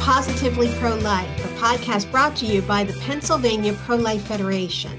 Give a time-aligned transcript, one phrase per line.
[0.00, 4.96] Positively Pro Life, a podcast brought to you by the Pennsylvania Pro Life Federation.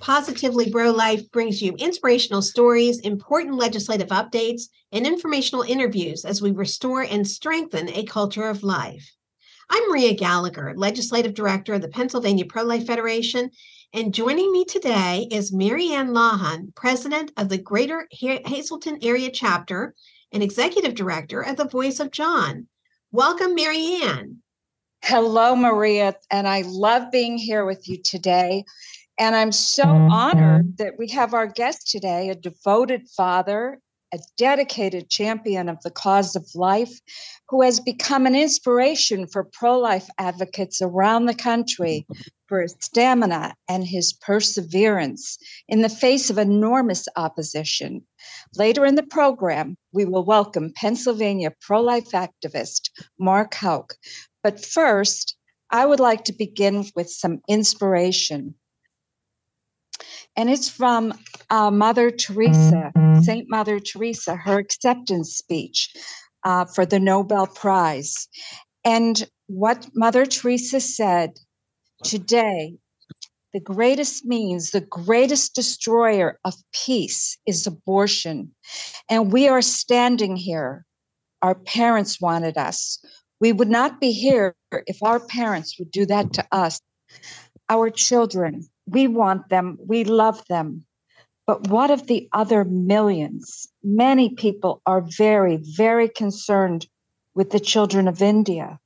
[0.00, 6.52] Positively Pro Life brings you inspirational stories, important legislative updates, and informational interviews as we
[6.52, 9.10] restore and strengthen a culture of life.
[9.68, 13.50] I'm Maria Gallagher, Legislative Director of the Pennsylvania Pro Life Federation,
[13.92, 19.94] and joining me today is Marianne Lawhon, President of the Greater Hazleton Area Chapter
[20.32, 22.68] and Executive Director of the Voice of John.
[23.14, 24.42] Welcome, Marianne.
[25.04, 28.64] Hello, Maria, and I love being here with you today.
[29.20, 30.10] And I'm so mm-hmm.
[30.10, 33.78] honored that we have our guest today, a devoted father,
[34.12, 36.90] a dedicated champion of the cause of life,
[37.48, 42.08] who has become an inspiration for pro life advocates around the country
[42.54, 48.00] for his stamina and his perseverance in the face of enormous opposition.
[48.56, 53.96] Later in the program, we will welcome Pennsylvania pro life activist Mark Houck.
[54.44, 55.36] But first,
[55.70, 58.54] I would like to begin with some inspiration.
[60.36, 61.12] And it's from
[61.50, 63.46] uh, Mother Teresa, St.
[63.48, 65.92] Mother Teresa, her acceptance speech
[66.44, 68.28] uh, for the Nobel Prize.
[68.84, 71.32] And what Mother Teresa said
[72.04, 72.74] today
[73.54, 78.52] the greatest means, the greatest destroyer of peace is abortion.
[79.08, 80.84] And we are standing here.
[81.40, 82.98] Our parents wanted us.
[83.40, 86.80] We would not be here if our parents would do that to us.
[87.68, 90.84] Our children, we want them, we love them.
[91.46, 93.68] But what of the other millions?
[93.84, 96.88] Many people are very, very concerned
[97.36, 98.80] with the children of India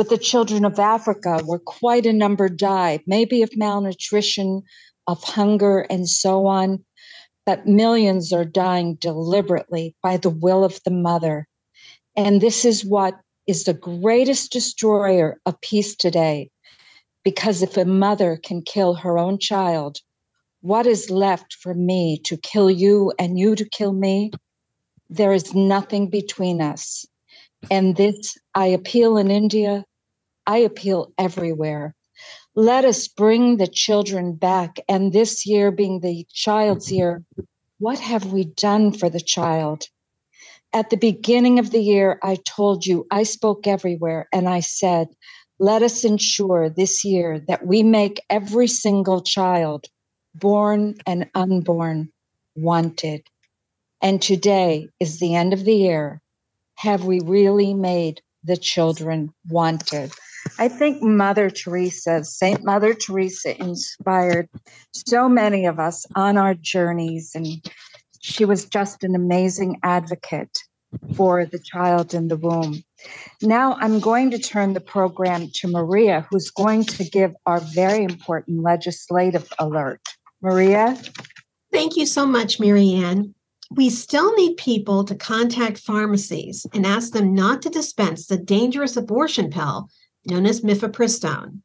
[0.00, 4.62] with the children of Africa, where quite a number died, maybe of malnutrition,
[5.06, 6.82] of hunger, and so on.
[7.44, 11.46] But millions are dying deliberately by the will of the mother.
[12.16, 16.48] And this is what is the greatest destroyer of peace today.
[17.22, 19.98] Because if a mother can kill her own child,
[20.62, 24.30] what is left for me to kill you and you to kill me?
[25.10, 27.04] There is nothing between us.
[27.70, 29.84] And this, I appeal in India,
[30.46, 31.94] I appeal everywhere.
[32.54, 34.80] Let us bring the children back.
[34.88, 37.22] And this year being the child's year,
[37.78, 39.86] what have we done for the child?
[40.72, 45.08] At the beginning of the year, I told you, I spoke everywhere, and I said,
[45.58, 49.86] let us ensure this year that we make every single child,
[50.34, 52.10] born and unborn,
[52.56, 53.22] wanted.
[54.00, 56.22] And today is the end of the year
[56.76, 60.12] have we really made the children wanted?
[60.58, 64.48] I think Mother Teresa, Saint Mother Teresa, inspired
[64.92, 67.46] so many of us on our journeys, and
[68.20, 70.58] she was just an amazing advocate
[71.14, 72.82] for the child in the womb.
[73.42, 78.02] Now I'm going to turn the program to Maria, who's going to give our very
[78.02, 80.00] important legislative alert.
[80.42, 81.00] Maria?
[81.72, 83.34] Thank you so much, Marianne
[83.70, 88.96] we still need people to contact pharmacies and ask them not to dispense the dangerous
[88.96, 89.88] abortion pill
[90.30, 91.60] known as mifepristone.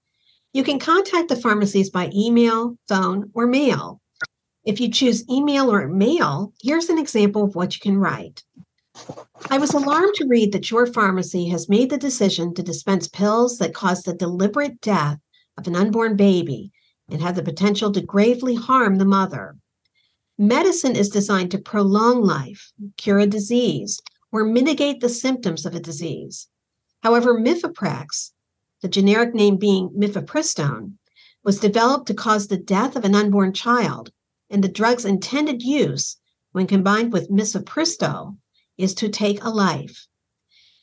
[0.51, 4.01] You can contact the pharmacies by email, phone, or mail.
[4.65, 8.43] If you choose email or mail, here's an example of what you can write.
[9.49, 13.57] I was alarmed to read that your pharmacy has made the decision to dispense pills
[13.59, 15.19] that cause the deliberate death
[15.57, 16.71] of an unborn baby
[17.09, 19.55] and have the potential to gravely harm the mother.
[20.37, 24.01] Medicine is designed to prolong life, cure a disease,
[24.31, 26.47] or mitigate the symptoms of a disease.
[27.03, 28.31] However, Mifeprex,
[28.85, 30.93] the generic name being mifepristone,
[31.43, 34.11] was developed to cause the death of an unborn child,
[34.51, 36.17] and the drug's intended use,
[36.51, 38.37] when combined with misoprostol,
[38.77, 40.05] is to take a life.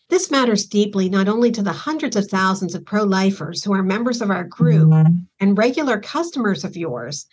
[0.09, 3.85] This matters deeply not only to the hundreds of thousands of pro lifers who are
[3.85, 5.19] members of our group mm-hmm.
[5.39, 7.25] and regular customers of yours,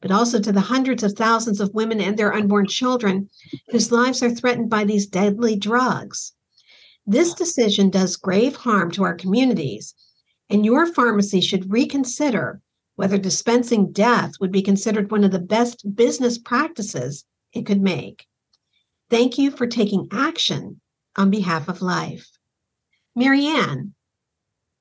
[0.00, 3.30] but also to the hundreds of thousands of women and their unborn children
[3.68, 6.32] whose lives are threatened by these deadly drugs.
[7.06, 9.94] This decision does grave harm to our communities,
[10.50, 12.60] and your pharmacy should reconsider
[12.96, 18.26] whether dispensing death would be considered one of the best business practices it could make.
[19.10, 20.80] Thank you for taking action
[21.16, 22.28] on behalf of life.
[23.14, 23.94] Marianne,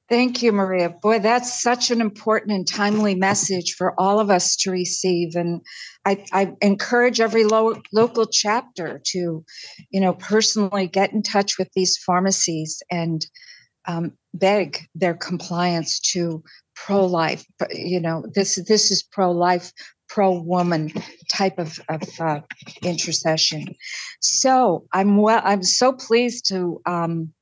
[0.08, 0.90] Thank you, Maria.
[0.90, 5.36] Boy, that's such an important and timely message for all of us to receive.
[5.36, 5.62] And
[6.06, 9.44] I, I encourage every lo- local chapter to,
[9.90, 13.26] you know, personally get in touch with these pharmacies and
[13.88, 16.44] um, beg their compliance to
[16.76, 17.46] pro-life.
[17.72, 19.72] You know, this this is pro-life,
[20.10, 20.92] pro-woman
[21.30, 22.40] type of, of uh,
[22.84, 23.76] intercession.
[24.22, 25.42] So I'm well.
[25.44, 26.82] I'm so pleased to.
[26.86, 27.34] Um,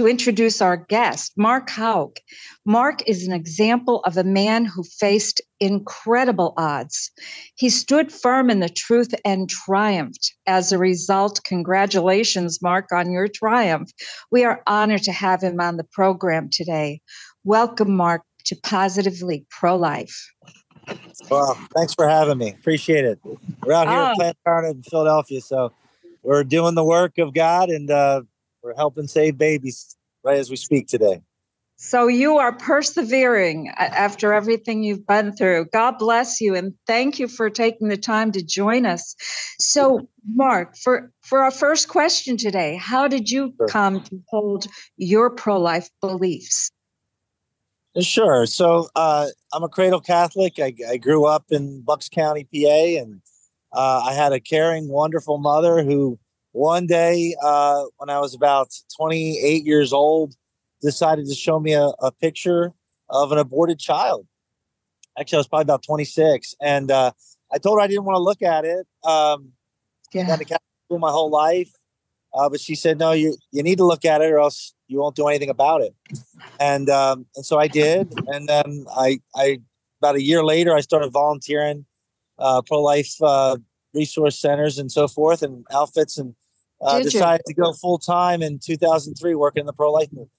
[0.00, 2.20] to introduce our guest, Mark Houck.
[2.64, 7.10] Mark is an example of a man who faced incredible odds.
[7.56, 10.32] He stood firm in the truth and triumphed.
[10.46, 13.90] As a result, congratulations, Mark, on your triumph.
[14.30, 17.02] We are honored to have him on the program today.
[17.44, 20.32] Welcome, Mark, to Positively Pro Life.
[21.30, 22.52] Well, thanks for having me.
[22.58, 23.18] Appreciate it.
[23.66, 24.06] We're out here oh.
[24.12, 25.72] at Planned Parenthood in Philadelphia, so
[26.22, 28.22] we're doing the work of God and uh,
[28.62, 31.22] we're helping save babies right as we speak today.
[31.82, 35.64] So you are persevering after everything you've been through.
[35.72, 39.16] God bless you and thank you for taking the time to join us.
[39.58, 43.68] So Mark, for for our first question today, how did you sure.
[43.68, 44.66] come to hold
[44.98, 46.70] your pro-life beliefs?
[47.98, 48.44] Sure.
[48.44, 50.58] So uh, I'm a cradle Catholic.
[50.58, 53.22] I, I, grew up in Bucks County, PA, and
[53.72, 56.18] uh, I had a caring, wonderful mother who
[56.52, 60.34] one day uh, when I was about 28 years old,
[60.82, 62.72] decided to show me a, a, picture
[63.08, 64.26] of an aborted child.
[65.18, 67.12] Actually, I was probably about 26, and uh,
[67.52, 68.86] I told her I didn't want to look at it.
[69.04, 69.52] Um,
[70.12, 70.58] yeah.
[70.58, 71.70] To school my whole life,
[72.34, 74.98] uh, but she said, "No, you you need to look at it, or else you
[74.98, 75.94] won't do anything about it."
[76.58, 79.60] And um, and so I did, and then I I
[80.00, 81.84] about a year later I started volunteering
[82.38, 83.58] uh, pro life uh,
[83.94, 86.34] resource centers and so forth and outfits and
[86.80, 90.30] uh, decided to go full time in 2003 working in the pro life movement.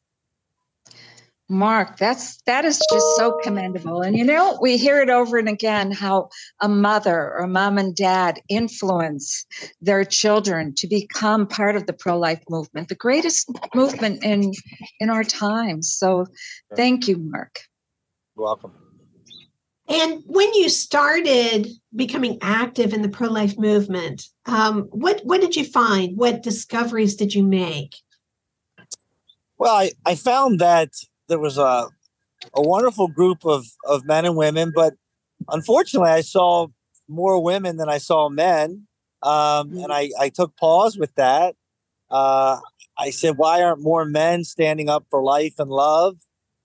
[1.51, 4.01] Mark, that's that is just so commendable.
[4.01, 6.29] And you know, we hear it over and again how
[6.61, 9.45] a mother or mom and dad influence
[9.81, 14.53] their children to become part of the pro-life movement, the greatest movement in
[15.01, 15.93] in our times.
[15.93, 16.25] So
[16.77, 17.59] thank you, Mark.
[18.37, 18.80] You're welcome.
[19.91, 25.57] And when you started becoming active in the pro life movement, um, what what did
[25.57, 26.15] you find?
[26.17, 27.97] What discoveries did you make?
[29.57, 30.93] Well, I, I found that
[31.27, 31.89] there was a
[32.53, 34.93] a wonderful group of of men and women, but
[35.49, 36.67] unfortunately, I saw
[37.09, 38.87] more women than I saw men,
[39.21, 41.55] um, and I I took pause with that.
[42.09, 42.59] Uh,
[42.97, 46.17] I said, why aren't more men standing up for life and love?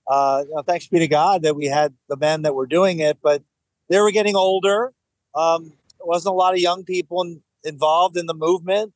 [0.08, 3.00] Uh, you know, thanks be to God that we had the men that were doing
[3.00, 3.42] it, but
[3.88, 4.92] they were getting older.
[5.34, 8.92] Um, there wasn't a lot of young people in, involved in the movement.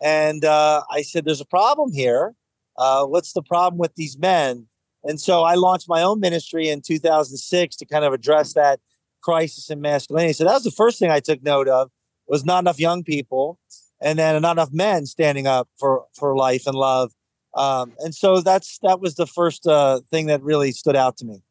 [0.00, 2.34] And uh, I said, there's a problem here.
[2.76, 4.66] Uh, what's the problem with these men?
[5.04, 8.80] And so I launched my own ministry in 2006 to kind of address that
[9.22, 10.32] crisis in masculinity.
[10.32, 11.90] So that was the first thing I took note of
[12.26, 13.58] was not enough young people
[14.00, 17.12] and then not enough men standing up for, for life and love
[17.54, 21.24] um, and so that's that was the first uh, thing that really stood out to
[21.24, 21.42] me.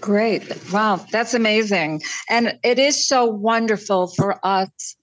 [0.00, 0.42] Great.
[0.72, 2.02] Wow, that's amazing.
[2.28, 4.96] And it is so wonderful for us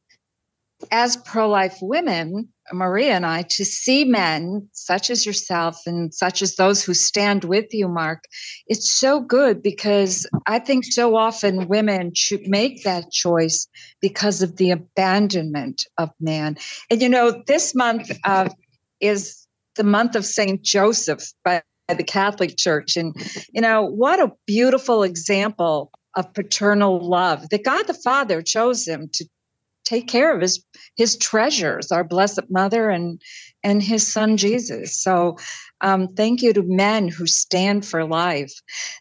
[0.92, 6.42] as pro life women, Maria and I, to see men such as yourself and such
[6.42, 8.24] as those who stand with you, Mark.
[8.68, 13.68] It's so good because I think so often women should make that choice
[14.02, 16.58] because of the abandonment of man.
[16.90, 18.50] And you know, this month, uh,
[19.00, 20.62] is the month of St.
[20.62, 22.98] Joseph by the Catholic Church.
[22.98, 23.16] And,
[23.54, 29.10] you know, what a beautiful example of paternal love that God the Father chose him
[29.14, 29.26] to
[29.86, 30.64] take care of his
[30.96, 33.22] his treasures, our Blessed Mother and
[33.64, 34.96] and his son Jesus.
[34.96, 35.38] So
[35.82, 38.54] um, thank you to men who stand for life.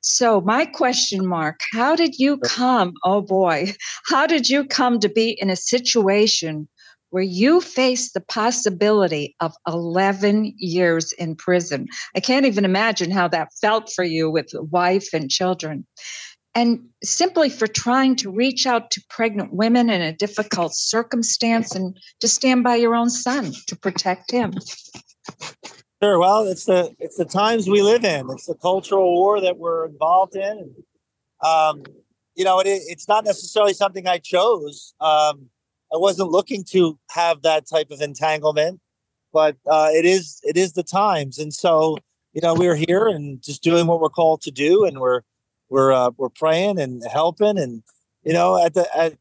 [0.02, 3.74] So my question mark, how did you come, oh boy,
[4.06, 6.68] how did you come to be in a situation
[7.10, 11.86] where you face the possibility of 11 years in prison.
[12.14, 15.86] I can't even imagine how that felt for you with wife and children.
[16.54, 21.96] And simply for trying to reach out to pregnant women in a difficult circumstance and
[22.20, 24.54] to stand by your own son to protect him.
[26.02, 26.18] Sure.
[26.18, 28.28] Well, it's the it's the times we live in.
[28.30, 30.74] It's the cultural war that we're involved in.
[31.44, 31.82] Um,
[32.36, 34.94] you know, it, it's not necessarily something I chose.
[35.00, 35.50] Um,
[35.92, 38.80] I wasn't looking to have that type of entanglement,
[39.32, 41.96] but uh, it is it is the times, and so
[42.32, 45.22] you know we're here and just doing what we're called to do, and we're
[45.68, 47.82] we're uh, we're praying and helping, and
[48.22, 49.14] you know at the at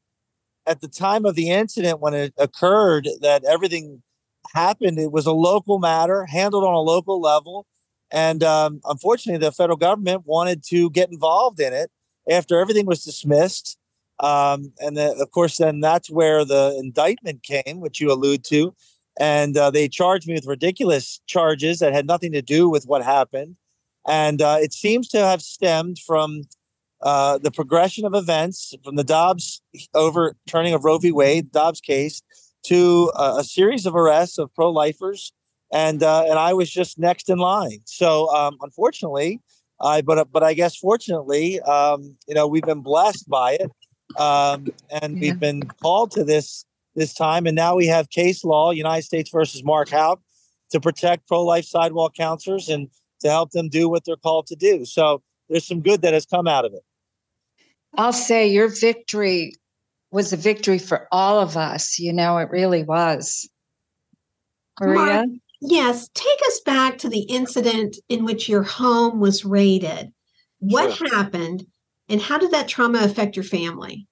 [0.65, 4.03] at the time of the incident when it occurred that everything
[4.53, 7.65] happened, it was a local matter handled on a local level,
[8.11, 11.91] and um, unfortunately, the federal government wanted to get involved in it
[12.29, 13.77] after everything was dismissed
[14.19, 18.73] um, and then, of course, then that's where the indictment came, which you allude to.
[19.19, 23.03] And uh, they charged me with ridiculous charges that had nothing to do with what
[23.03, 23.55] happened.
[24.07, 26.43] And uh, it seems to have stemmed from
[27.01, 29.61] uh, the progression of events from the Dobbs
[29.93, 31.11] overturning of Roe v.
[31.11, 32.21] Wade, Dobbs case,
[32.65, 35.31] to a series of arrests of pro lifers
[35.71, 37.79] and uh, and I was just next in line.
[37.85, 39.41] So um, unfortunately,
[39.81, 43.71] I but but I guess fortunately, um, you know, we've been blessed by it,
[44.17, 45.21] um, and yeah.
[45.21, 49.29] we've been called to this this time, and now we have case law, United States
[49.29, 50.19] versus Mark Houck,
[50.71, 54.55] to protect pro life sidewalk counselors and to help them do what they're called to
[54.55, 54.85] do.
[54.85, 56.83] So there's some good that has come out of it.
[57.95, 59.53] I'll say your victory
[60.11, 61.99] was a victory for all of us.
[61.99, 63.49] You know, it really was.
[64.79, 64.95] Maria?
[64.97, 65.27] Mark,
[65.61, 70.11] yes, take us back to the incident in which your home was raided.
[70.59, 71.07] What sure.
[71.15, 71.65] happened
[72.09, 74.07] and how did that trauma affect your family?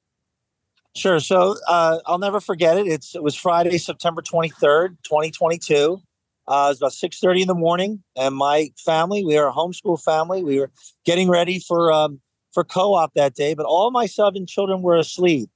[0.95, 1.19] Sure.
[1.19, 2.87] So uh, I'll never forget it.
[2.87, 6.01] It's, it was Friday, September 23rd, 2022.
[6.47, 10.01] Uh, it was about 6.30 in the morning and my family, we are a homeschool
[10.01, 10.43] family.
[10.43, 10.71] We were
[11.03, 12.21] getting ready for um,
[12.55, 15.49] for co-op that day, but all my seven children were asleep.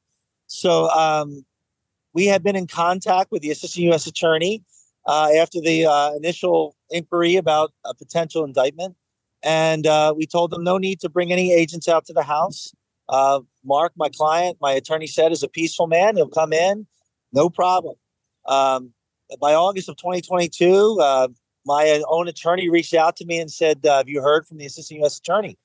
[0.48, 1.46] So um,
[2.14, 4.06] we had been in contact with the assistant U.S.
[4.06, 4.64] attorney
[5.08, 8.96] uh, after the uh, initial inquiry about a potential indictment,
[9.44, 12.74] and uh, we told them no need to bring any agents out to the house.
[13.08, 16.16] Uh, Mark, my client, my attorney said is a peaceful man.
[16.16, 16.86] He'll come in,
[17.34, 17.96] no problem.
[18.46, 18.94] Um,
[19.40, 21.28] by August of 2022, uh,
[21.66, 24.66] my own attorney reached out to me and said, uh, "Have you heard from the
[24.66, 25.18] assistant U.S.
[25.18, 25.58] attorney?"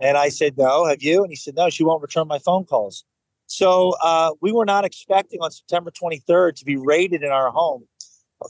[0.00, 1.22] And I said, No, have you?
[1.22, 3.04] And he said, No, she won't return my phone calls.
[3.46, 7.84] So uh, we were not expecting on September 23rd to be raided in our home.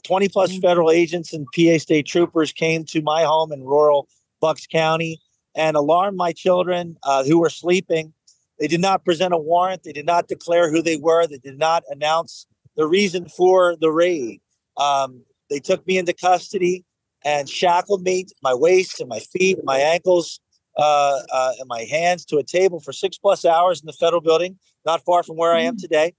[0.04, 0.60] 20 plus mm-hmm.
[0.60, 4.08] federal agents and PA state troopers came to my home in rural
[4.40, 5.20] Bucks County
[5.54, 8.12] and alarmed my children uh, who were sleeping.
[8.58, 9.82] They did not present a warrant.
[9.84, 11.26] They did not declare who they were.
[11.26, 14.40] They did not announce the reason for the raid.
[14.76, 16.84] Um, they took me into custody
[17.24, 20.40] and shackled me to my waist and my feet and my ankles
[20.76, 24.20] uh, uh, in my hands to a table for six plus hours in the federal
[24.20, 25.80] building, not far from where I am mm.
[25.80, 26.14] today,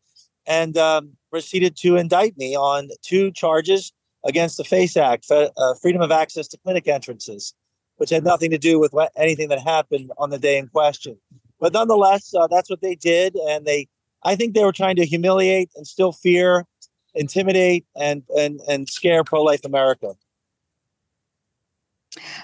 [0.46, 3.94] and um, proceeded to indict me on two charges
[4.26, 5.48] against the FACE Act, uh,
[5.82, 7.54] freedom of access to clinic entrances,
[8.00, 11.18] which had nothing to do with what, anything that happened on the day in question.
[11.60, 13.90] But nonetheless, uh, that's what they did, and they,
[14.24, 16.66] I think, they were trying to humiliate, and instill fear,
[17.14, 20.14] intimidate, and and and scare pro-life America.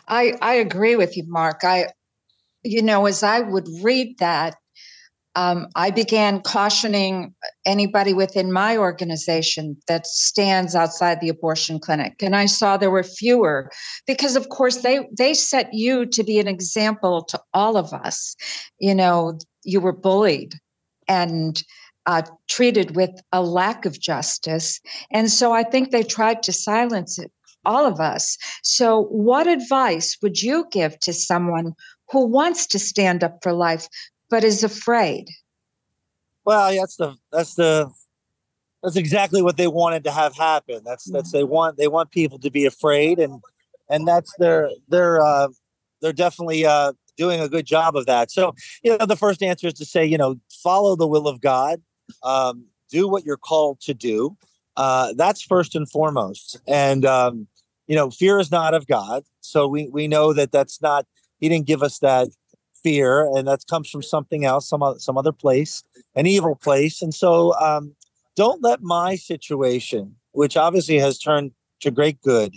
[0.10, 1.64] I I agree with you, Mark.
[1.64, 1.88] I
[2.64, 4.56] you know, as I would read that,
[5.36, 7.34] um, I began cautioning
[7.66, 13.04] anybody within my organization that stands outside the abortion clinic, and I saw there were
[13.04, 13.70] fewer
[14.08, 18.36] because, of course, they they set you to be an example to all of us.
[18.80, 20.56] You know, you were bullied
[21.08, 21.62] and
[22.06, 24.80] uh, treated with a lack of justice,
[25.12, 27.32] and so I think they tried to silence it
[27.66, 28.38] all of us.
[28.64, 31.74] So, what advice would you give to someone
[32.12, 33.90] who wants to stand up for life
[34.36, 35.30] but is afraid.
[36.44, 37.90] Well, that's the that's the
[38.84, 40.82] that's exactly what they wanted to have happen.
[40.84, 43.42] That's that's they want they want people to be afraid and
[43.90, 45.48] and that's their they're uh
[46.02, 48.30] they're definitely uh doing a good job of that.
[48.30, 51.40] So, you know, the first answer is to say, you know, follow the will of
[51.40, 51.82] God.
[52.22, 54.36] Um, do what you're called to do.
[54.76, 56.60] Uh, that's first and foremost.
[56.68, 57.48] And um,
[57.88, 59.24] you know, fear is not of God.
[59.40, 61.06] So we we know that that's not
[61.40, 62.28] he didn't give us that
[62.86, 67.02] fear, and that comes from something else, some some other place, an evil place.
[67.02, 67.96] And so, um,
[68.36, 71.52] don't let my situation, which obviously has turned
[71.82, 72.52] to great good,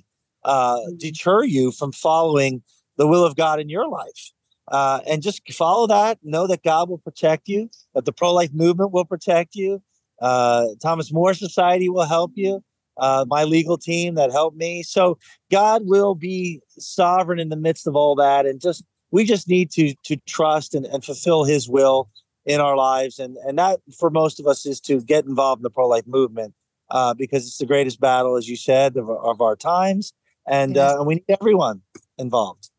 [0.44, 0.96] uh, mm-hmm.
[0.98, 2.62] deter you from following
[2.98, 4.22] the will of God in your life.
[4.70, 6.18] Uh, and just follow that.
[6.22, 7.70] Know that God will protect you.
[7.94, 9.82] That the pro-life movement will protect you.
[10.20, 12.62] Uh, Thomas More Society will help you
[12.98, 14.82] uh, my legal team that helped me.
[14.82, 15.18] So
[15.50, 19.70] God will be sovereign in the midst of all that, and just we just need
[19.72, 22.08] to to trust and, and fulfill His will
[22.44, 25.64] in our lives, and and that for most of us is to get involved in
[25.64, 26.54] the pro life movement
[26.90, 30.12] uh, because it's the greatest battle, as you said, of, of our times,
[30.46, 30.92] and yes.
[30.92, 31.82] uh, and we need everyone
[32.18, 32.70] involved.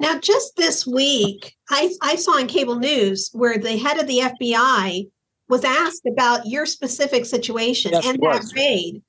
[0.00, 4.20] Now, just this week, I, I saw on cable news where the head of the
[4.20, 5.08] FBI
[5.48, 9.02] was asked about your specific situation yes, and that raid.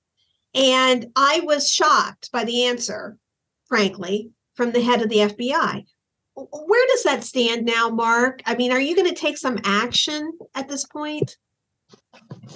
[0.55, 3.17] And I was shocked by the answer,
[3.67, 5.85] frankly, from the head of the FBI.
[6.51, 8.41] Where does that stand now, Mark?
[8.45, 11.37] I mean, are you going to take some action at this point?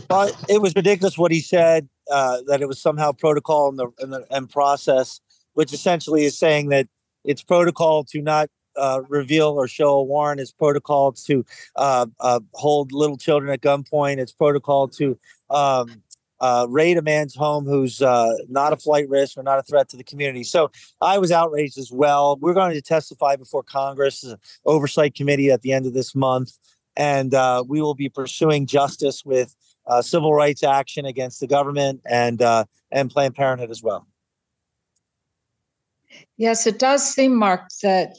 [0.10, 3.88] Well, it was ridiculous what he said uh, that it was somehow protocol in the,
[4.00, 5.22] in the and process,
[5.54, 6.88] which essentially is saying that
[7.24, 10.40] it's protocol to not uh, reveal or show a warrant.
[10.40, 14.18] It's protocol to uh, uh, hold little children at gunpoint.
[14.18, 15.18] It's protocol to
[15.50, 16.03] um,
[16.44, 19.88] uh, raid a man's home who's uh, not a flight risk or not a threat
[19.88, 20.44] to the community.
[20.44, 20.70] So
[21.00, 22.36] I was outraged as well.
[22.36, 24.26] We're going to testify before Congress,
[24.66, 26.52] oversight committee at the end of this month,
[26.98, 29.56] and uh, we will be pursuing justice with
[29.88, 34.06] uh, civil rights action against the government and uh, and Planned Parenthood as well.
[36.36, 38.18] Yes, it does seem, Mark, that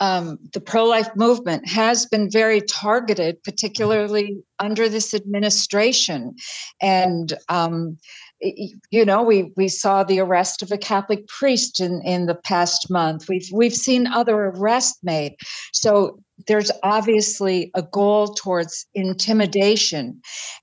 [0.00, 6.34] um, the pro life movement has been very targeted, particularly under this administration.
[6.80, 7.98] And, um,
[8.40, 12.90] you know, we, we saw the arrest of a Catholic priest in, in the past
[12.90, 13.28] month.
[13.28, 15.34] We've, we've seen other arrests made.
[15.74, 20.22] So there's obviously a goal towards intimidation.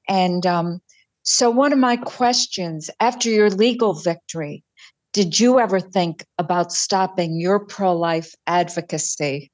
[0.09, 0.81] And um,
[1.29, 4.63] so, one of my questions after your legal victory,
[5.17, 9.51] did you ever think about stopping your pro-life advocacy?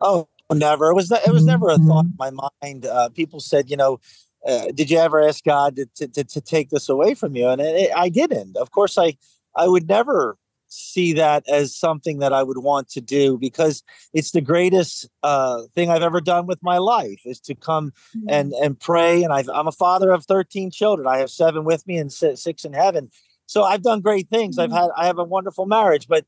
[0.00, 0.90] Oh, never.
[0.90, 2.30] It was it was never a thought in my
[2.62, 2.86] mind.
[2.86, 3.98] Uh, people said, you know,
[4.46, 7.48] uh, did you ever ask God to, to, to take this away from you?
[7.48, 8.56] And it, I didn't.
[8.56, 9.16] Of course, I
[9.56, 13.82] I would never see that as something that I would want to do because
[14.14, 18.28] it's the greatest uh, thing I've ever done with my life is to come mm-hmm.
[18.28, 19.24] and and pray.
[19.24, 21.08] And i am a father of 13 children.
[21.08, 23.10] I have seven with me and six in heaven.
[23.48, 24.56] So I've done great things.
[24.56, 24.72] Mm-hmm.
[24.72, 26.26] I've had I have a wonderful marriage, but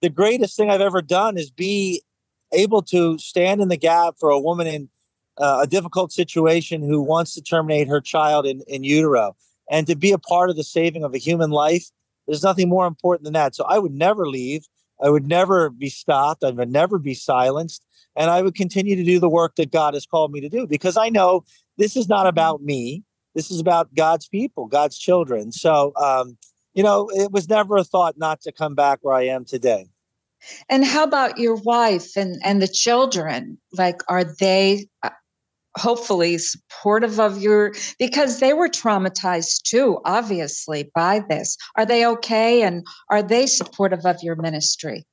[0.00, 2.02] the greatest thing I've ever done is be
[2.52, 4.88] able to stand in the gap for a woman in
[5.38, 9.36] uh, a difficult situation who wants to terminate her child in, in utero
[9.70, 11.86] and to be a part of the saving of a human life.
[12.26, 13.54] There's nothing more important than that.
[13.54, 14.66] So I would never leave.
[15.02, 16.44] I would never be stopped.
[16.44, 17.84] I would never be silenced.
[18.16, 20.66] And I would continue to do the work that God has called me to do
[20.66, 21.44] because I know
[21.78, 23.02] this is not about me.
[23.34, 25.52] This is about God's people, God's children.
[25.52, 26.36] So, um,
[26.74, 29.88] you know, it was never a thought not to come back where I am today.
[30.68, 33.58] And how about your wife and and the children?
[33.72, 35.10] Like, are they uh,
[35.76, 41.56] hopefully supportive of your because they were traumatized too, obviously, by this.
[41.76, 42.62] Are they okay?
[42.62, 45.04] And are they supportive of your ministry?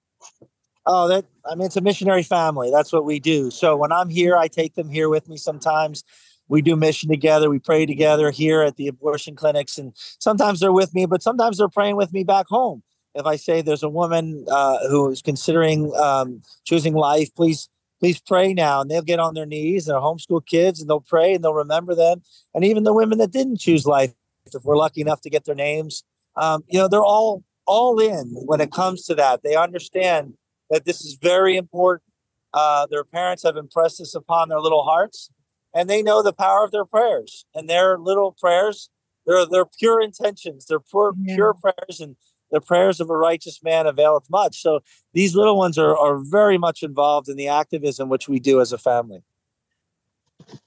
[0.85, 2.71] Oh, that I mean, it's a missionary family.
[2.71, 3.51] That's what we do.
[3.51, 6.03] So when I'm here, I take them here with me sometimes
[6.49, 7.49] we do mission together.
[7.49, 11.57] We pray together here at the abortion clinics, and sometimes they're with me, but sometimes
[11.57, 12.83] they're praying with me back home.
[13.15, 18.19] If I say there's a woman uh, who is considering um, choosing life, please please
[18.19, 19.85] pray now, and they'll get on their knees.
[19.85, 22.21] They're homeschool kids, and they'll pray and they'll remember them.
[22.53, 24.13] And even the women that didn't choose life,
[24.45, 26.03] if we're lucky enough to get their names,
[26.35, 29.43] um, you know, they're all all in when it comes to that.
[29.43, 30.33] They understand
[30.71, 32.03] that this is very important.
[32.51, 35.29] Uh, their parents have impressed this upon their little hearts
[35.73, 38.89] and they know the power of their prayers and their little prayers.
[39.25, 40.65] They're they're pure intentions.
[40.65, 41.36] They're pure yeah.
[41.36, 42.15] pure prayers, and
[42.51, 44.62] the prayers of a righteous man availeth much.
[44.62, 44.79] So
[45.13, 48.73] these little ones are are very much involved in the activism which we do as
[48.73, 49.21] a family.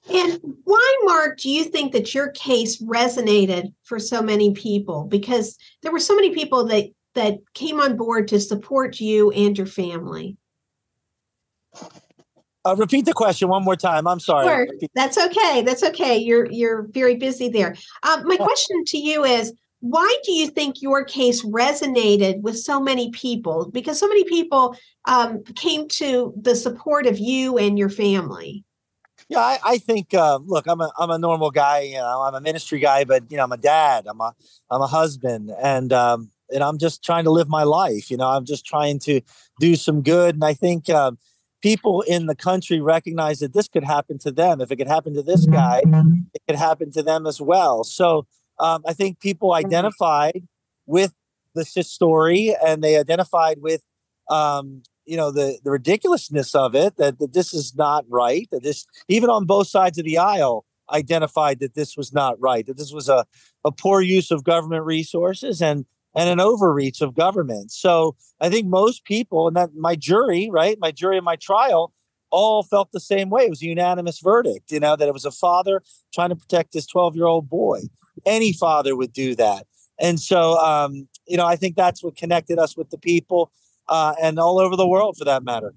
[0.09, 5.05] And why, Mark, do you think that your case resonated for so many people?
[5.05, 9.57] Because there were so many people that that came on board to support you and
[9.57, 10.37] your family.
[12.65, 14.07] Uh, repeat the question one more time.
[14.07, 14.47] I'm sorry.
[14.47, 14.67] Sure.
[14.95, 15.61] That's okay.
[15.63, 16.17] That's okay.
[16.17, 17.75] You're you're very busy there.
[18.03, 22.79] Um, my question to you is why do you think your case resonated with so
[22.79, 23.69] many people?
[23.69, 28.63] Because so many people um, came to the support of you and your family.
[29.27, 30.13] Yeah, I, I think.
[30.13, 31.81] Uh, look, I'm a I'm a normal guy.
[31.81, 34.05] You know, I'm a ministry guy, but you know, I'm a dad.
[34.07, 34.33] I'm a
[34.69, 38.09] I'm a husband, and um, and I'm just trying to live my life.
[38.09, 39.19] You know, I'm just trying to
[39.59, 40.89] do some good, and I think.
[40.89, 41.17] Um,
[41.63, 44.59] people in the country recognize that this could happen to them.
[44.59, 45.81] If it could happen to this guy,
[46.33, 47.85] it could happen to them as well.
[47.85, 48.27] So
[48.59, 50.43] um, I think people identified
[50.85, 51.13] with
[51.55, 53.81] this story and they identified with,
[54.29, 58.63] um, you know, the, the ridiculousness of it, that, that this is not right, that
[58.63, 62.77] this, even on both sides of the aisle, identified that this was not right, that
[62.77, 63.25] this was a,
[63.63, 67.71] a poor use of government resources and and an overreach of government.
[67.71, 71.93] So I think most people, and that my jury, right, my jury in my trial,
[72.29, 73.43] all felt the same way.
[73.43, 75.81] It was a unanimous verdict, you know, that it was a father
[76.13, 77.81] trying to protect his 12 year old boy.
[78.25, 79.65] Any father would do that.
[79.99, 83.51] And so, um, you know, I think that's what connected us with the people
[83.87, 85.73] uh, and all over the world for that matter.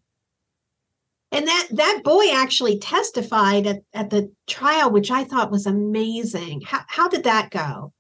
[1.33, 6.62] And that that boy actually testified at, at the trial, which I thought was amazing.
[6.62, 7.92] How, how did that go?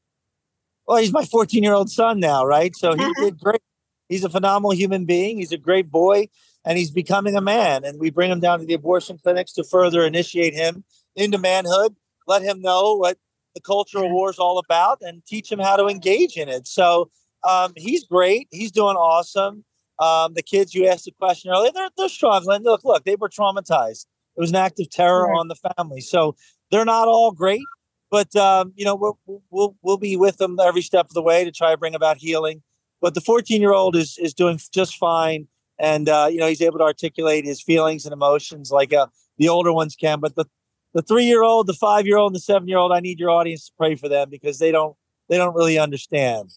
[0.86, 2.74] Well, he's my 14 year old son now, right?
[2.76, 3.24] So he uh-huh.
[3.24, 3.62] did great.
[4.08, 5.38] He's a phenomenal human being.
[5.38, 6.28] He's a great boy,
[6.64, 7.84] and he's becoming a man.
[7.84, 10.84] And we bring him down to the abortion clinics to further initiate him
[11.16, 11.96] into manhood,
[12.26, 13.18] let him know what
[13.54, 16.68] the cultural war is all about, and teach him how to engage in it.
[16.68, 17.10] So
[17.48, 18.48] um, he's great.
[18.50, 19.64] He's doing awesome.
[19.98, 22.62] Um, the kids you asked the question earlier, they're, they're struggling.
[22.62, 24.06] Look, look, they were traumatized.
[24.36, 25.38] It was an act of terror right.
[25.38, 26.02] on the family.
[26.02, 26.36] So
[26.70, 27.64] they're not all great
[28.10, 29.18] but um, you know we'll,
[29.50, 32.18] we'll we'll be with them every step of the way to try to bring about
[32.18, 32.62] healing.
[33.00, 36.62] But the 14 year old is is doing just fine, and uh, you know he's
[36.62, 39.06] able to articulate his feelings and emotions like uh,
[39.38, 40.20] the older ones can.
[40.20, 40.46] But the
[40.94, 43.20] the three year old, the five year old, and the seven year old, I need
[43.20, 44.96] your audience to pray for them because they don't
[45.28, 46.50] they don't really understand.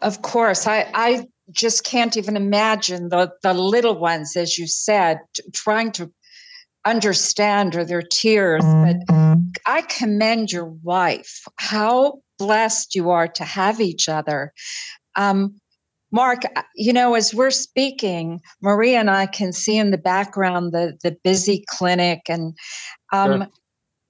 [0.00, 5.20] Of course, I I just can't even imagine the the little ones, as you said,
[5.34, 6.10] t- trying to
[6.84, 8.64] understand or their tears.
[8.64, 8.96] But
[9.66, 11.42] I commend your wife.
[11.56, 14.52] How blessed you are to have each other.
[15.16, 15.60] Um,
[16.12, 20.72] Mark, uh, you know, as we're speaking, Maria and I can see in the background
[20.72, 22.56] the the busy clinic, and
[23.12, 23.46] um,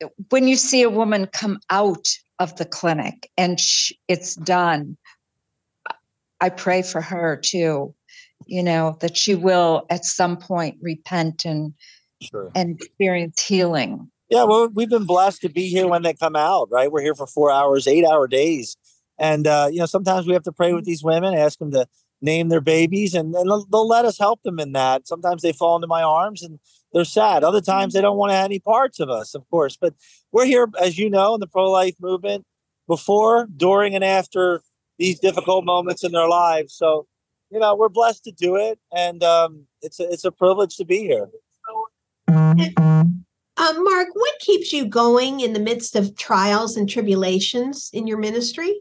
[0.00, 0.10] sure.
[0.30, 4.96] when you see a woman come out of the clinic and sh- it's done,
[6.40, 7.94] I pray for her too.
[8.46, 11.74] You know that she will at some point repent and
[12.20, 12.50] sure.
[12.54, 14.10] and experience healing.
[14.28, 16.68] Yeah, well, we've been blessed to be here when they come out.
[16.70, 18.76] Right, we're here for four hours, eight hour days
[19.20, 21.86] and uh, you know, sometimes we have to pray with these women, ask them to
[22.22, 25.06] name their babies, and, and they'll, they'll let us help them in that.
[25.06, 26.58] Sometimes they fall into my arms and
[26.92, 27.44] they're sad.
[27.44, 29.76] Other times they don't want to have any parts of us, of course.
[29.76, 29.94] But
[30.32, 32.46] we're here, as you know, in the pro life movement
[32.88, 34.62] before, during, and after
[34.98, 36.74] these difficult moments in their lives.
[36.74, 37.06] So,
[37.50, 40.84] you know, we're blessed to do it, and um, it's a, it's a privilege to
[40.86, 41.28] be here.
[42.30, 48.18] Uh, Mark, what keeps you going in the midst of trials and tribulations in your
[48.18, 48.80] ministry?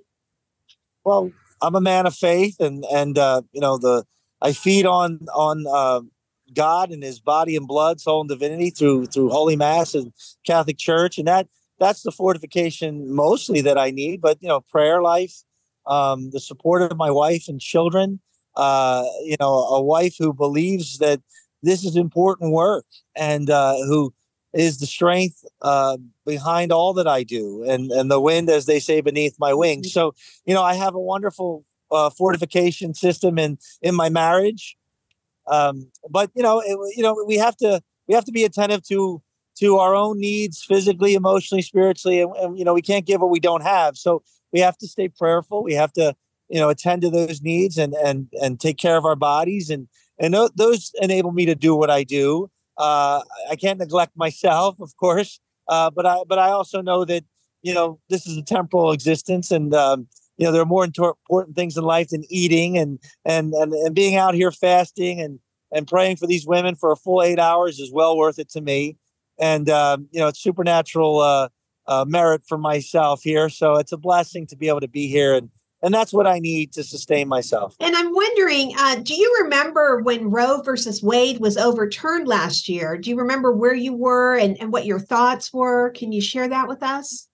[1.04, 1.32] Well,
[1.62, 4.06] I'm a man of faith, and and uh, you know the
[4.42, 6.02] I feed on on uh,
[6.54, 10.14] God and His body and blood, soul and divinity through through Holy Mass and
[10.46, 11.48] Catholic Church, and that
[11.80, 14.22] that's the fortification mostly that I need.
[14.22, 15.34] But you know, prayer life,
[15.88, 18.20] um, the support of my wife and children,
[18.56, 21.22] uh, you know, a wife who believes that
[21.62, 24.14] this is important work and uh, who
[24.54, 28.80] is the strength uh, behind all that I do, and and the wind, as they
[28.80, 29.88] say, beneath my wings.
[29.88, 30.00] Mm-hmm.
[30.00, 34.76] So you know, I have a wonderful uh, fortification system in in my marriage.
[35.48, 38.84] Um, but you know, it, you know, we have to we have to be attentive
[38.88, 39.22] to
[39.60, 43.30] to our own needs, physically, emotionally, spiritually, and, and you know, we can't give what
[43.30, 43.98] we don't have.
[43.98, 45.64] So we have to stay prayerful.
[45.64, 46.16] We have to
[46.50, 49.88] you know attend to those needs and and and take care of our bodies and
[50.20, 52.50] and those enable me to do what I do.
[52.78, 57.24] Uh, I can't neglect myself, of course, uh, but I but I also know that
[57.62, 61.56] you know this is a temporal existence, and um, you know there are more important
[61.56, 65.40] things in life than eating and and and, and being out here fasting and
[65.72, 68.62] and praying for these women for a full eight hours is well worth it to
[68.62, 68.98] me.
[69.40, 71.50] And um, you know it's supernatural uh,
[71.88, 75.34] uh, merit for myself here, so it's a blessing to be able to be here
[75.36, 75.50] and
[75.82, 77.76] and that's what I need to sustain myself.
[77.80, 82.98] And I'm wondering, uh, do you remember when Roe versus Wade was overturned last year?
[82.98, 85.92] Do you remember where you were and, and what your thoughts were?
[85.92, 87.28] Can you share that with us?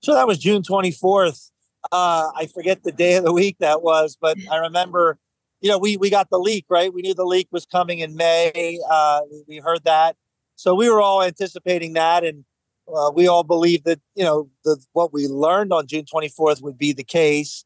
[0.00, 1.50] So that was June 24th.
[1.92, 5.18] Uh, I forget the day of the week that was, but I remember,
[5.60, 6.92] you know, we we got the leak, right?
[6.92, 8.78] We knew the leak was coming in May.
[8.90, 10.16] Uh, we heard that,
[10.56, 12.44] so we were all anticipating that, and
[12.94, 16.78] uh, we all believed that you know the what we learned on June 24th would
[16.78, 17.64] be the case.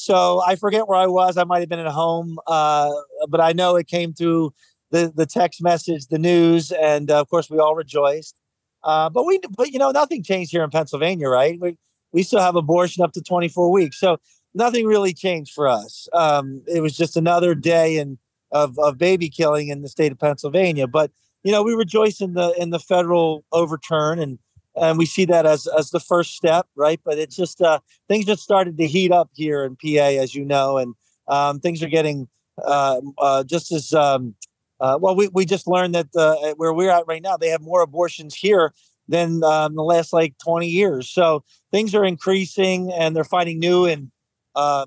[0.00, 1.36] So I forget where I was.
[1.36, 2.90] I might have been at home, uh,
[3.28, 4.54] but I know it came through
[4.90, 8.34] the the text message, the news, and uh, of course we all rejoiced.
[8.82, 11.60] Uh, but we, but you know, nothing changed here in Pennsylvania, right?
[11.60, 11.76] We
[12.12, 14.16] we still have abortion up to 24 weeks, so
[14.54, 16.08] nothing really changed for us.
[16.14, 18.18] Um, it was just another day in
[18.52, 20.86] of of baby killing in the state of Pennsylvania.
[20.86, 21.10] But
[21.44, 24.38] you know, we rejoice in the in the federal overturn and
[24.76, 27.00] and we see that as as the first step, right?
[27.04, 30.44] But it's just uh, things just started to heat up here in PA, as you
[30.44, 30.94] know, and
[31.28, 32.28] um, things are getting
[32.64, 34.34] uh, uh, just as um,
[34.80, 35.16] uh, well.
[35.16, 38.34] We we just learned that uh, where we're at right now, they have more abortions
[38.34, 38.72] here
[39.08, 41.10] than um, the last like twenty years.
[41.10, 44.10] So things are increasing, and they're finding new and
[44.54, 44.86] uh,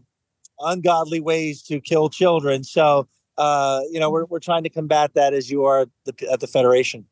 [0.59, 2.63] ungodly ways to kill children.
[2.63, 6.39] So you know, we're we're trying to combat that as you are at the, at
[6.39, 7.05] the federation.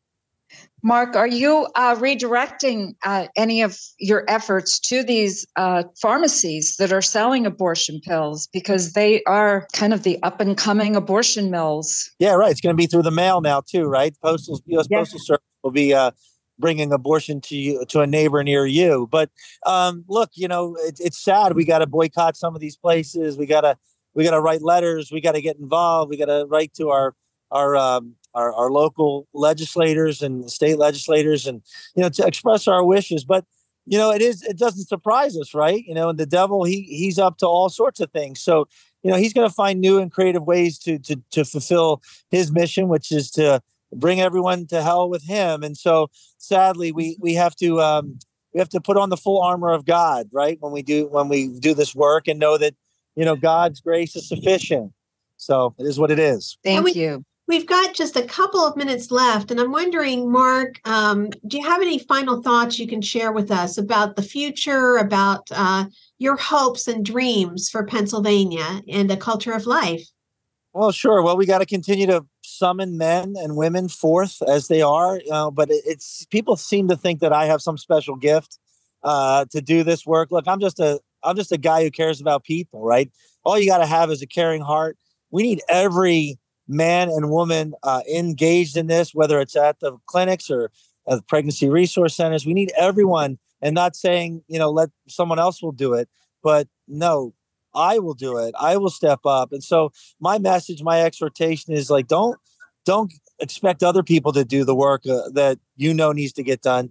[0.84, 6.92] Mark, are you uh, redirecting uh, any of your efforts to these uh, pharmacies that
[6.92, 12.10] are selling abortion pills because they are kind of the up and coming abortion mills?
[12.18, 12.50] Yeah, right.
[12.50, 14.16] It's going to be through the mail now too, right?
[14.24, 14.88] Postal U.S.
[14.88, 16.12] Postal Service will be uh,
[16.58, 19.08] bringing abortion to you to a neighbor near you.
[19.12, 19.30] But
[19.68, 21.56] um, look, you know, it, it's sad.
[21.56, 23.38] We got to boycott some of these places.
[23.38, 23.78] We got to
[24.16, 25.12] we got to write letters.
[25.12, 26.10] We got to get involved.
[26.10, 27.14] We got to write to our
[27.52, 31.62] our um, our, our local legislators and state legislators and
[31.96, 33.24] you know to express our wishes.
[33.24, 33.46] But
[33.86, 35.84] you know it is it doesn't surprise us right?
[35.86, 38.42] You know and the devil he he's up to all sorts of things.
[38.42, 38.68] So
[39.04, 42.52] you know he's going to find new and creative ways to to to fulfill his
[42.52, 43.62] mission which is to
[43.94, 45.64] bring everyone to hell with him.
[45.64, 48.20] And so sadly we we have to um
[48.54, 50.58] we have to put on the full armor of god right?
[50.60, 52.76] When we do when we do this work and know that
[53.16, 54.94] you know god's grace is sufficient.
[55.38, 56.60] So it is what it is.
[56.64, 60.80] Thank we, you We've got just a couple of minutes left, and I'm wondering, Mark,
[60.86, 64.96] um, do you have any final thoughts you can share with us about the future,
[64.96, 65.88] about uh,
[66.18, 70.02] your hopes and dreams for Pennsylvania and a culture of life?
[70.72, 71.22] Well, sure.
[71.22, 75.20] Well, we got to continue to summon men and women forth as they are.
[75.52, 78.60] But it's people seem to think that I have some special gift
[79.04, 80.32] uh, to do this work.
[80.32, 83.12] Look, I'm just a I'm just a guy who cares about people, right?
[83.44, 84.98] All you got to have is a caring heart.
[85.32, 86.38] We need every
[86.72, 90.72] man and woman uh, engaged in this, whether it's at the clinics or
[91.08, 92.46] at the pregnancy resource centers.
[92.46, 96.10] We need everyone, and not saying you know let someone else will do it,
[96.42, 97.34] but no,
[97.76, 98.56] I will do it.
[98.60, 99.52] I will step up.
[99.52, 102.40] And so my message, my exhortation is like don't
[102.86, 106.62] don't expect other people to do the work uh, that you know needs to get
[106.62, 106.90] done.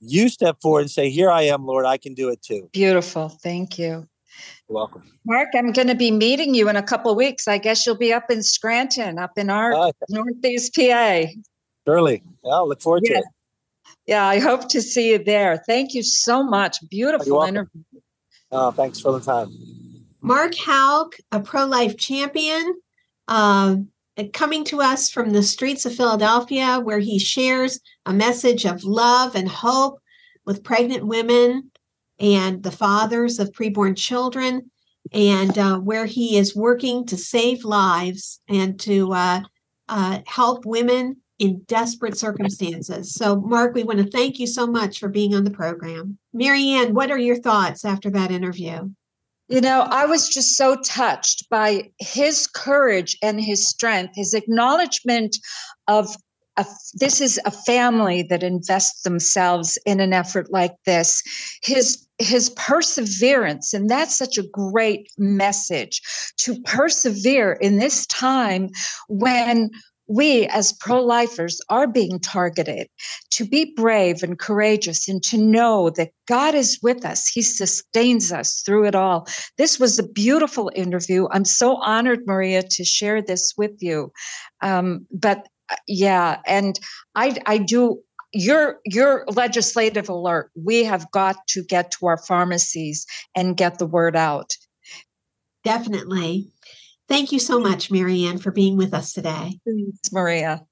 [0.00, 1.84] You step forward and say, "Here I am, Lord.
[1.84, 3.28] I can do it too." Beautiful.
[3.28, 4.08] Thank you.
[4.68, 5.02] You're welcome.
[5.24, 7.48] Mark, I'm going to be meeting you in a couple weeks.
[7.48, 11.24] I guess you'll be up in Scranton, up in our uh, Northeast PA.
[11.86, 12.22] Surely.
[12.44, 13.14] Yeah, look forward yeah.
[13.14, 13.24] to it.
[14.06, 15.62] Yeah, I hope to see you there.
[15.66, 16.78] Thank you so much.
[16.88, 17.82] Beautiful interview.
[18.50, 19.50] Oh, thanks for the time.
[20.20, 22.74] Mark Houck, a pro life champion,
[23.28, 23.76] uh,
[24.32, 29.34] coming to us from the streets of Philadelphia, where he shares a message of love
[29.34, 30.00] and hope
[30.44, 31.70] with pregnant women
[32.20, 34.70] and the fathers of preborn children,
[35.12, 39.40] and uh, where he is working to save lives and to uh,
[39.88, 43.14] uh help women in desperate circumstances.
[43.14, 46.18] So, Mark, we want to thank you so much for being on the program.
[46.32, 48.90] Marianne, what are your thoughts after that interview?
[49.48, 55.38] You know, I was just so touched by his courage and his strength, his acknowledgement
[55.86, 56.14] of
[56.58, 61.22] a, this is a family that invests themselves in an effort like this.
[61.62, 66.02] His his perseverance, and that's such a great message
[66.38, 68.70] to persevere in this time
[69.08, 69.70] when
[70.08, 72.88] we as pro lifers are being targeted
[73.30, 77.28] to be brave and courageous and to know that God is with us.
[77.28, 79.28] He sustains us through it all.
[79.58, 81.28] This was a beautiful interview.
[81.30, 84.10] I'm so honored, Maria, to share this with you.
[84.62, 86.78] Um, but Uh, yeah, and
[87.14, 88.00] I, I do
[88.34, 93.86] your your legislative alert we have got to get to our pharmacies and get the
[93.86, 94.54] word out
[95.64, 96.46] definitely
[97.08, 99.58] Thank you so much, Marianne, for being with us today.
[99.64, 100.66] Thanks, Maria.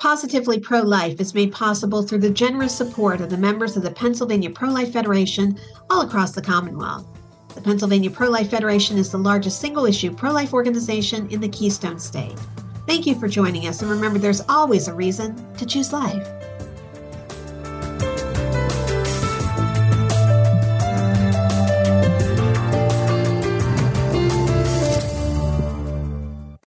[0.00, 3.92] Positively Pro Life is made possible through the generous support of the members of the
[3.92, 5.56] Pennsylvania Pro Life Federation
[5.88, 7.06] all across the Commonwealth.
[7.54, 11.48] The Pennsylvania Pro Life Federation is the largest single issue pro life organization in the
[11.48, 12.38] Keystone State.
[12.86, 16.26] Thank you for joining us, and remember there's always a reason to choose life.